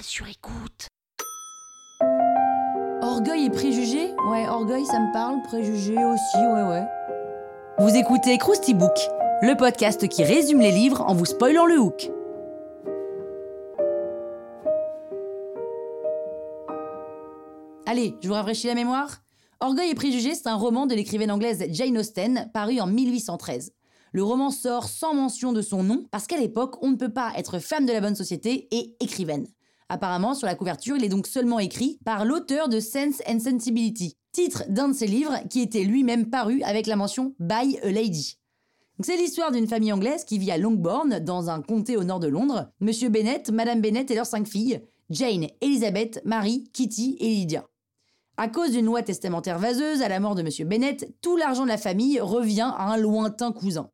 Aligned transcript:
Sur 0.00 0.26
écoute. 0.26 0.88
Orgueil 3.02 3.46
et 3.46 3.50
préjugés 3.50 4.12
Ouais, 4.28 4.48
orgueil, 4.48 4.84
ça 4.86 4.98
me 4.98 5.12
parle. 5.12 5.42
Préjugés 5.42 6.04
aussi, 6.04 6.38
ouais, 6.38 6.62
ouais. 6.62 6.84
Vous 7.78 7.94
écoutez 7.94 8.38
Krusty 8.38 8.74
Book, 8.74 8.96
le 9.42 9.56
podcast 9.56 10.08
qui 10.08 10.24
résume 10.24 10.60
les 10.60 10.72
livres 10.72 11.02
en 11.02 11.14
vous 11.14 11.24
spoilant 11.24 11.66
le 11.66 11.78
hook. 11.78 12.10
Allez, 17.86 18.16
je 18.22 18.28
vous 18.28 18.34
rafraîchis 18.34 18.68
la 18.68 18.74
mémoire 18.74 19.18
Orgueil 19.60 19.90
et 19.90 19.94
préjugés, 19.94 20.34
c'est 20.34 20.48
un 20.48 20.56
roman 20.56 20.86
de 20.86 20.94
l'écrivaine 20.94 21.30
anglaise 21.30 21.64
Jane 21.70 21.98
Austen, 21.98 22.50
paru 22.54 22.80
en 22.80 22.86
1813. 22.86 23.72
Le 24.12 24.22
roman 24.22 24.50
sort 24.50 24.88
sans 24.88 25.14
mention 25.14 25.52
de 25.52 25.62
son 25.62 25.82
nom, 25.82 26.04
parce 26.10 26.26
qu'à 26.26 26.38
l'époque, 26.38 26.76
on 26.82 26.90
ne 26.90 26.96
peut 26.96 27.12
pas 27.12 27.32
être 27.36 27.58
femme 27.58 27.86
de 27.86 27.92
la 27.92 28.00
bonne 28.00 28.16
société 28.16 28.68
et 28.70 28.96
écrivaine. 29.00 29.46
Apparemment, 29.92 30.32
sur 30.32 30.46
la 30.46 30.54
couverture, 30.54 30.96
il 30.96 31.04
est 31.04 31.10
donc 31.10 31.26
seulement 31.26 31.58
écrit 31.58 31.98
par 32.02 32.24
l'auteur 32.24 32.70
de 32.70 32.80
Sense 32.80 33.20
and 33.28 33.40
Sensibility, 33.40 34.16
titre 34.32 34.64
d'un 34.70 34.88
de 34.88 34.94
ses 34.94 35.06
livres 35.06 35.36
qui 35.50 35.60
était 35.60 35.82
lui-même 35.82 36.30
paru 36.30 36.62
avec 36.62 36.86
la 36.86 36.96
mention 36.96 37.34
By 37.38 37.78
a 37.82 37.90
Lady. 37.90 38.38
C'est 39.02 39.18
l'histoire 39.18 39.52
d'une 39.52 39.68
famille 39.68 39.92
anglaise 39.92 40.24
qui 40.24 40.38
vit 40.38 40.50
à 40.50 40.56
Longbourn, 40.56 41.18
dans 41.18 41.50
un 41.50 41.60
comté 41.60 41.98
au 41.98 42.04
nord 42.04 42.20
de 42.20 42.28
Londres. 42.28 42.70
Monsieur 42.80 43.10
Bennett, 43.10 43.50
Madame 43.50 43.82
Bennett 43.82 44.10
et 44.10 44.14
leurs 44.14 44.24
cinq 44.24 44.46
filles, 44.46 44.80
Jane, 45.10 45.48
Elizabeth, 45.60 46.22
Marie, 46.24 46.64
Kitty 46.72 47.18
et 47.20 47.28
Lydia. 47.28 47.66
À 48.38 48.48
cause 48.48 48.70
d'une 48.70 48.86
loi 48.86 49.02
testamentaire 49.02 49.58
vaseuse, 49.58 50.00
à 50.00 50.08
la 50.08 50.20
mort 50.20 50.34
de 50.34 50.42
Monsieur 50.42 50.64
Bennett, 50.64 51.06
tout 51.20 51.36
l'argent 51.36 51.64
de 51.64 51.68
la 51.68 51.76
famille 51.76 52.18
revient 52.18 52.72
à 52.78 52.90
un 52.90 52.96
lointain 52.96 53.52
cousin. 53.52 53.90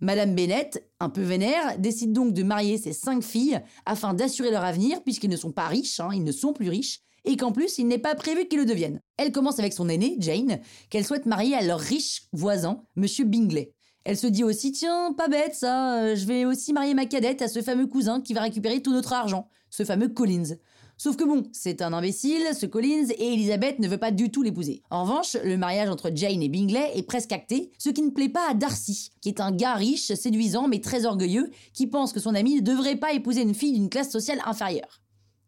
Madame 0.00 0.34
Bennett, 0.34 0.82
un 0.98 1.10
peu 1.10 1.20
vénère, 1.20 1.78
décide 1.78 2.12
donc 2.12 2.32
de 2.32 2.42
marier 2.42 2.78
ses 2.78 2.94
cinq 2.94 3.22
filles 3.22 3.60
afin 3.84 4.14
d'assurer 4.14 4.50
leur 4.50 4.64
avenir, 4.64 5.02
puisqu'ils 5.02 5.30
ne 5.30 5.36
sont 5.36 5.52
pas 5.52 5.66
riches, 5.66 6.00
hein, 6.00 6.08
ils 6.14 6.24
ne 6.24 6.32
sont 6.32 6.54
plus 6.54 6.70
riches, 6.70 7.00
et 7.26 7.36
qu'en 7.36 7.52
plus, 7.52 7.78
il 7.78 7.86
n'est 7.86 7.98
pas 7.98 8.14
prévu 8.14 8.46
qu'ils 8.46 8.60
le 8.60 8.64
deviennent. 8.64 9.00
Elle 9.18 9.30
commence 9.30 9.58
avec 9.58 9.74
son 9.74 9.90
aînée, 9.90 10.16
Jane, 10.18 10.60
qu'elle 10.88 11.04
souhaite 11.04 11.26
marier 11.26 11.54
à 11.54 11.62
leur 11.62 11.80
riche 11.80 12.22
voisin, 12.32 12.82
Monsieur 12.96 13.26
Bingley. 13.26 13.72
Elle 14.04 14.16
se 14.16 14.26
dit 14.26 14.44
aussi, 14.44 14.72
tiens, 14.72 15.12
pas 15.12 15.28
bête 15.28 15.54
ça, 15.54 16.02
euh, 16.02 16.16
je 16.16 16.24
vais 16.24 16.46
aussi 16.46 16.72
marier 16.72 16.94
ma 16.94 17.04
cadette 17.04 17.42
à 17.42 17.48
ce 17.48 17.60
fameux 17.60 17.86
cousin 17.86 18.22
qui 18.22 18.32
va 18.32 18.40
récupérer 18.40 18.80
tout 18.80 18.92
notre 18.92 19.12
argent, 19.12 19.48
ce 19.68 19.84
fameux 19.84 20.08
Collins. 20.08 20.56
Sauf 21.02 21.16
que 21.16 21.24
bon, 21.24 21.44
c'est 21.52 21.80
un 21.80 21.94
imbécile, 21.94 22.54
ce 22.54 22.66
Collins, 22.66 23.06
et 23.16 23.32
Elizabeth 23.32 23.78
ne 23.78 23.88
veut 23.88 23.96
pas 23.96 24.10
du 24.10 24.30
tout 24.30 24.42
l'épouser. 24.42 24.82
En 24.90 25.04
revanche, 25.04 25.34
le 25.42 25.56
mariage 25.56 25.88
entre 25.88 26.10
Jane 26.14 26.42
et 26.42 26.50
Bingley 26.50 26.90
est 26.94 27.04
presque 27.04 27.32
acté, 27.32 27.70
ce 27.78 27.88
qui 27.88 28.02
ne 28.02 28.10
plaît 28.10 28.28
pas 28.28 28.50
à 28.50 28.52
Darcy, 28.52 29.10
qui 29.22 29.30
est 29.30 29.40
un 29.40 29.50
gars 29.50 29.76
riche, 29.76 30.12
séduisant, 30.12 30.68
mais 30.68 30.82
très 30.82 31.06
orgueilleux, 31.06 31.52
qui 31.72 31.86
pense 31.86 32.12
que 32.12 32.20
son 32.20 32.34
ami 32.34 32.56
ne 32.56 32.60
devrait 32.60 32.96
pas 32.96 33.14
épouser 33.14 33.40
une 33.40 33.54
fille 33.54 33.72
d'une 33.72 33.88
classe 33.88 34.10
sociale 34.10 34.42
inférieure. 34.44 35.00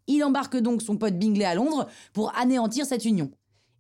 Il 0.07 0.25
embarque 0.25 0.57
donc 0.57 0.81
son 0.81 0.97
pote 0.97 1.19
Bingley 1.19 1.45
à 1.45 1.55
Londres 1.55 1.87
pour 2.15 2.35
anéantir 2.35 2.87
cette 2.87 3.05
union. 3.05 3.31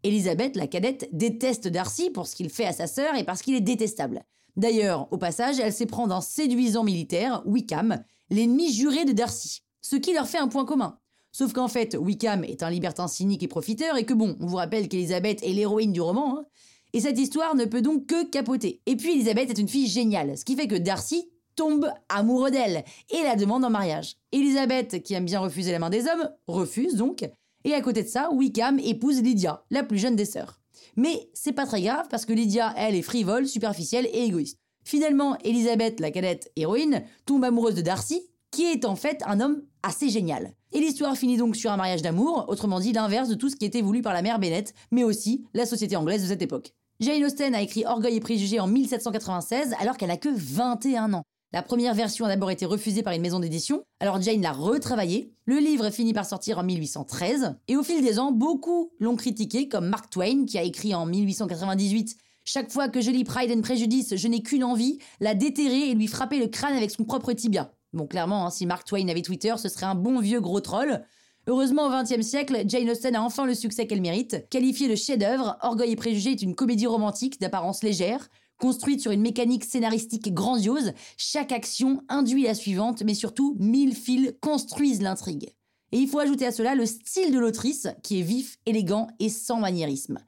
Elizabeth, 0.02 0.56
la 0.56 0.66
cadette, 0.66 1.08
déteste 1.14 1.68
Darcy 1.68 2.11
pour 2.11 2.27
ce 2.27 2.36
qu'il 2.36 2.50
fait 2.50 2.66
à 2.66 2.74
sa 2.74 2.86
sœur 2.86 3.14
et 3.14 3.24
parce 3.24 3.40
qu'il 3.40 3.55
est 3.55 3.62
détestable. 3.62 4.24
D'ailleurs, 4.56 5.11
au 5.11 5.16
passage, 5.16 5.58
elle 5.58 5.72
s'éprend 5.72 6.06
d'un 6.06 6.20
séduisant 6.20 6.84
militaire, 6.84 7.42
Wickham, 7.46 8.05
l'ennemi 8.28 8.70
juré 8.70 9.06
de 9.06 9.12
Darcy. 9.12 9.62
Ce 9.80 9.96
qui 9.96 10.12
leur 10.12 10.28
fait 10.28 10.36
un 10.36 10.48
point 10.48 10.66
commun. 10.66 10.98
Sauf 11.32 11.52
qu'en 11.52 11.68
fait, 11.68 11.96
Wickham 11.98 12.44
est 12.44 12.62
un 12.62 12.70
libertin 12.70 13.08
cynique 13.08 13.42
et 13.42 13.48
profiteur, 13.48 13.96
et 13.96 14.04
que 14.04 14.14
bon, 14.14 14.36
on 14.40 14.46
vous 14.46 14.56
rappelle 14.56 14.88
qu'Elisabeth 14.88 15.42
est 15.42 15.52
l'héroïne 15.52 15.92
du 15.92 16.00
roman, 16.00 16.38
hein. 16.38 16.44
et 16.92 17.00
cette 17.00 17.18
histoire 17.18 17.54
ne 17.54 17.64
peut 17.64 17.82
donc 17.82 18.06
que 18.06 18.24
capoter. 18.28 18.82
Et 18.86 18.96
puis 18.96 19.12
Elisabeth 19.12 19.50
est 19.50 19.58
une 19.58 19.68
fille 19.68 19.86
géniale, 19.86 20.36
ce 20.36 20.44
qui 20.44 20.56
fait 20.56 20.68
que 20.68 20.74
Darcy 20.74 21.28
tombe 21.56 21.90
amoureux 22.08 22.50
d'elle 22.50 22.84
et 23.10 23.22
la 23.22 23.36
demande 23.36 23.64
en 23.64 23.70
mariage. 23.70 24.16
Elisabeth, 24.32 25.02
qui 25.02 25.14
aime 25.14 25.24
bien 25.24 25.40
refuser 25.40 25.72
la 25.72 25.78
main 25.78 25.90
des 25.90 26.06
hommes, 26.06 26.30
refuse 26.46 26.96
donc, 26.96 27.28
et 27.64 27.74
à 27.74 27.80
côté 27.80 28.02
de 28.02 28.08
ça, 28.08 28.30
Wickham 28.32 28.78
épouse 28.78 29.22
Lydia, 29.22 29.64
la 29.70 29.82
plus 29.82 29.98
jeune 29.98 30.16
des 30.16 30.24
sœurs. 30.24 30.60
Mais 30.96 31.30
c'est 31.32 31.52
pas 31.52 31.66
très 31.66 31.80
grave 31.80 32.06
parce 32.10 32.26
que 32.26 32.32
Lydia, 32.32 32.74
elle, 32.76 32.94
est 32.94 33.02
frivole, 33.02 33.46
superficielle 33.46 34.06
et 34.12 34.24
égoïste. 34.24 34.58
Finalement, 34.84 35.38
Elisabeth, 35.44 36.00
la 36.00 36.10
cadette 36.10 36.50
héroïne, 36.56 37.04
tombe 37.24 37.44
amoureuse 37.44 37.76
de 37.76 37.82
Darcy, 37.82 38.22
qui 38.50 38.64
est 38.64 38.84
en 38.84 38.96
fait 38.96 39.22
un 39.26 39.40
homme 39.40 39.62
assez 39.82 40.08
génial. 40.08 40.52
Et 40.72 40.80
l'histoire 40.80 41.16
finit 41.16 41.36
donc 41.36 41.56
sur 41.56 41.70
un 41.70 41.76
mariage 41.76 42.02
d'amour, 42.02 42.46
autrement 42.48 42.80
dit 42.80 42.92
l'inverse 42.92 43.28
de 43.28 43.34
tout 43.34 43.48
ce 43.48 43.56
qui 43.56 43.64
était 43.64 43.82
voulu 43.82 44.02
par 44.02 44.12
la 44.12 44.22
mère 44.22 44.38
Bennett, 44.38 44.74
mais 44.90 45.04
aussi 45.04 45.44
la 45.54 45.66
société 45.66 45.96
anglaise 45.96 46.22
de 46.22 46.28
cette 46.28 46.42
époque. 46.42 46.72
Jane 47.00 47.24
Austen 47.24 47.54
a 47.54 47.62
écrit 47.62 47.84
Orgueil 47.84 48.16
et 48.16 48.20
préjugés 48.20 48.60
en 48.60 48.66
1796 48.66 49.74
alors 49.80 49.96
qu'elle 49.96 50.10
a 50.10 50.16
que 50.16 50.28
21 50.32 51.14
ans. 51.14 51.24
La 51.54 51.62
première 51.62 51.94
version 51.94 52.24
a 52.24 52.28
d'abord 52.28 52.50
été 52.50 52.64
refusée 52.64 53.02
par 53.02 53.12
une 53.12 53.20
maison 53.20 53.38
d'édition, 53.38 53.82
alors 54.00 54.22
Jane 54.22 54.40
l'a 54.40 54.52
retravaillé. 54.52 55.34
Le 55.44 55.58
livre 55.58 55.90
finit 55.90 56.14
par 56.14 56.24
sortir 56.24 56.58
en 56.58 56.62
1813, 56.62 57.56
et 57.68 57.76
au 57.76 57.82
fil 57.82 58.02
des 58.02 58.18
ans, 58.18 58.32
beaucoup 58.32 58.90
l'ont 59.00 59.16
critiqué, 59.16 59.68
comme 59.68 59.88
Mark 59.88 60.08
Twain, 60.08 60.46
qui 60.46 60.56
a 60.56 60.62
écrit 60.62 60.94
en 60.94 61.04
1898 61.04 62.16
Chaque 62.44 62.72
fois 62.72 62.88
que 62.88 63.02
je 63.02 63.10
lis 63.10 63.24
Pride 63.24 63.52
and 63.52 63.60
Prejudice, 63.60 64.16
je 64.16 64.28
n'ai 64.28 64.42
qu'une 64.42 64.64
envie, 64.64 64.98
la 65.20 65.34
déterrer 65.34 65.90
et 65.90 65.94
lui 65.94 66.06
frapper 66.06 66.38
le 66.38 66.46
crâne 66.46 66.74
avec 66.74 66.90
son 66.90 67.04
propre 67.04 67.34
tibia. 67.34 67.70
Bon, 67.92 68.07
clairement, 68.07 68.47
hein, 68.47 68.51
si 68.51 68.67
Mark 68.67 68.86
Twain 68.86 69.08
avait 69.08 69.23
Twitter, 69.23 69.55
ce 69.58 69.69
serait 69.69 69.86
un 69.86 69.95
bon 69.95 70.20
vieux 70.20 70.41
gros 70.41 70.61
troll. 70.61 71.05
Heureusement, 71.47 71.89
au 71.89 71.91
XXe 71.91 72.25
siècle, 72.25 72.63
Jane 72.67 72.89
Austen 72.89 73.17
a 73.17 73.23
enfin 73.23 73.45
le 73.45 73.55
succès 73.55 73.86
qu'elle 73.86 74.01
mérite. 74.01 74.47
Qualifiée 74.48 74.89
de 74.89 74.95
chef-d'œuvre, 74.95 75.58
Orgueil 75.61 75.92
et 75.92 75.97
Préjugés 75.97 76.30
est 76.30 76.42
une 76.42 76.55
comédie 76.55 76.86
romantique 76.86 77.41
d'apparence 77.41 77.83
légère, 77.83 78.29
construite 78.58 79.01
sur 79.01 79.11
une 79.11 79.20
mécanique 79.20 79.64
scénaristique 79.64 80.33
grandiose. 80.33 80.92
Chaque 81.17 81.53
action 81.53 82.03
induit 82.08 82.45
la 82.45 82.55
suivante, 82.55 83.03
mais 83.03 83.14
surtout, 83.14 83.57
mille 83.58 83.95
fils 83.95 84.35
construisent 84.41 85.03
l'intrigue. 85.03 85.53
Et 85.91 85.98
il 85.98 86.09
faut 86.09 86.20
ajouter 86.20 86.47
à 86.47 86.53
cela 86.53 86.74
le 86.74 86.86
style 86.86 87.33
de 87.35 87.39
l'autrice, 87.39 87.89
qui 88.03 88.20
est 88.20 88.23
vif, 88.23 88.59
élégant 88.64 89.09
et 89.19 89.29
sans 89.29 89.59
maniérisme. 89.59 90.19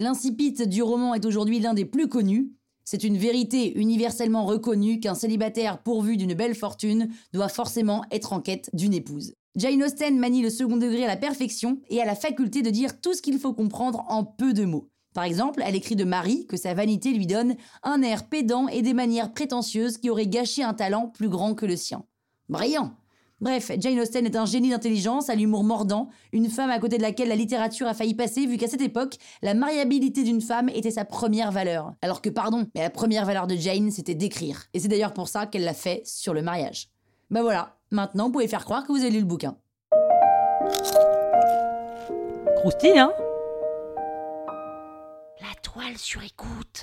L'incipit 0.00 0.52
du 0.66 0.82
roman 0.82 1.14
est 1.14 1.26
aujourd'hui 1.26 1.60
l'un 1.60 1.74
des 1.74 1.84
plus 1.84 2.08
connus, 2.08 2.52
c'est 2.84 3.04
une 3.04 3.16
vérité 3.16 3.78
universellement 3.78 4.44
reconnue 4.44 5.00
qu'un 5.00 5.14
célibataire 5.14 5.78
pourvu 5.82 6.16
d'une 6.16 6.34
belle 6.34 6.54
fortune 6.54 7.08
doit 7.32 7.48
forcément 7.48 8.04
être 8.10 8.32
en 8.32 8.40
quête 8.40 8.70
d'une 8.72 8.94
épouse. 8.94 9.34
Jane 9.56 9.82
Austen 9.82 10.18
manie 10.18 10.42
le 10.42 10.50
second 10.50 10.76
degré 10.76 11.04
à 11.04 11.08
la 11.08 11.16
perfection 11.16 11.80
et 11.88 12.00
a 12.00 12.04
la 12.04 12.16
faculté 12.16 12.62
de 12.62 12.70
dire 12.70 13.00
tout 13.00 13.14
ce 13.14 13.22
qu'il 13.22 13.38
faut 13.38 13.54
comprendre 13.54 14.04
en 14.08 14.24
peu 14.24 14.52
de 14.52 14.64
mots. 14.64 14.88
Par 15.14 15.24
exemple, 15.24 15.62
elle 15.64 15.76
écrit 15.76 15.94
de 15.94 16.04
Marie 16.04 16.46
que 16.46 16.56
sa 16.56 16.74
vanité 16.74 17.12
lui 17.12 17.26
donne 17.26 17.54
un 17.84 18.02
air 18.02 18.28
pédant 18.28 18.66
et 18.66 18.82
des 18.82 18.94
manières 18.94 19.32
prétentieuses 19.32 19.98
qui 19.98 20.10
auraient 20.10 20.26
gâché 20.26 20.64
un 20.64 20.74
talent 20.74 21.06
plus 21.06 21.28
grand 21.28 21.54
que 21.54 21.66
le 21.66 21.76
sien. 21.76 22.04
Brillant 22.48 22.96
Bref, 23.40 23.72
Jane 23.78 23.98
Austen 24.00 24.24
est 24.26 24.36
un 24.36 24.46
génie 24.46 24.70
d'intelligence, 24.70 25.28
à 25.28 25.34
l'humour 25.34 25.64
mordant, 25.64 26.08
une 26.32 26.48
femme 26.48 26.70
à 26.70 26.78
côté 26.78 26.98
de 26.98 27.02
laquelle 27.02 27.28
la 27.28 27.34
littérature 27.34 27.86
a 27.86 27.94
failli 27.94 28.14
passer, 28.14 28.46
vu 28.46 28.56
qu'à 28.56 28.68
cette 28.68 28.80
époque, 28.80 29.16
la 29.42 29.54
mariabilité 29.54 30.22
d'une 30.22 30.40
femme 30.40 30.68
était 30.68 30.92
sa 30.92 31.04
première 31.04 31.50
valeur. 31.50 31.92
Alors 32.00 32.22
que, 32.22 32.30
pardon, 32.30 32.66
mais 32.74 32.82
la 32.82 32.90
première 32.90 33.26
valeur 33.26 33.46
de 33.46 33.56
Jane, 33.56 33.90
c'était 33.90 34.14
d'écrire. 34.14 34.64
Et 34.72 34.80
c'est 34.80 34.88
d'ailleurs 34.88 35.12
pour 35.12 35.28
ça 35.28 35.46
qu'elle 35.46 35.64
l'a 35.64 35.74
fait 35.74 36.02
sur 36.06 36.32
le 36.32 36.42
mariage. 36.42 36.88
Bah 37.30 37.42
voilà, 37.42 37.76
maintenant 37.90 38.26
vous 38.26 38.32
pouvez 38.32 38.48
faire 38.48 38.64
croire 38.64 38.86
que 38.86 38.92
vous 38.92 39.00
avez 39.00 39.10
lu 39.10 39.20
le 39.20 39.24
bouquin. 39.24 39.56
Croustille, 42.56 42.98
hein? 42.98 43.12
La 45.40 45.54
toile 45.60 45.98
sur 45.98 46.22
écoute. 46.22 46.82